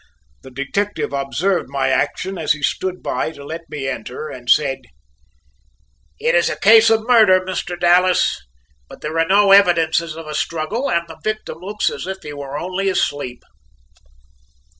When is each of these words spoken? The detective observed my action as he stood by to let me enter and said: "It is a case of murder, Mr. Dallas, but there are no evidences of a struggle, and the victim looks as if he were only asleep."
The 0.41 0.49
detective 0.49 1.13
observed 1.13 1.69
my 1.69 1.89
action 1.89 2.39
as 2.39 2.53
he 2.53 2.63
stood 2.63 3.03
by 3.03 3.29
to 3.33 3.45
let 3.45 3.69
me 3.69 3.87
enter 3.87 4.29
and 4.29 4.49
said: 4.49 4.79
"It 6.19 6.33
is 6.33 6.49
a 6.49 6.55
case 6.59 6.89
of 6.89 7.05
murder, 7.07 7.39
Mr. 7.41 7.79
Dallas, 7.79 8.41
but 8.89 9.01
there 9.01 9.19
are 9.19 9.27
no 9.27 9.51
evidences 9.51 10.15
of 10.15 10.25
a 10.25 10.33
struggle, 10.33 10.89
and 10.89 11.07
the 11.07 11.21
victim 11.23 11.59
looks 11.59 11.91
as 11.91 12.07
if 12.07 12.17
he 12.23 12.33
were 12.33 12.57
only 12.57 12.89
asleep." 12.89 13.43